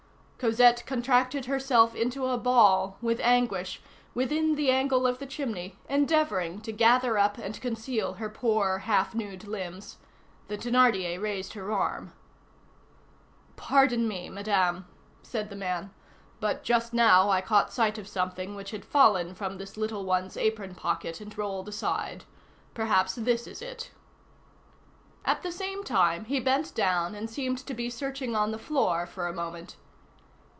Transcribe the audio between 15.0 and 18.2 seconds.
said the man, "but just now I caught sight of